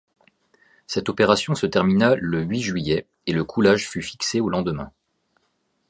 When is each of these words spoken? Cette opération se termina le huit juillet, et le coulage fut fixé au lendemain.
Cette 0.87 1.09
opération 1.09 1.53
se 1.53 1.67
termina 1.67 2.15
le 2.15 2.41
huit 2.41 2.61
juillet, 2.63 3.05
et 3.27 3.33
le 3.33 3.43
coulage 3.43 3.87
fut 3.87 4.01
fixé 4.01 4.39
au 4.41 4.49
lendemain. 4.49 4.91